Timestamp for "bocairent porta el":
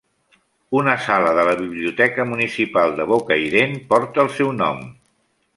3.13-4.33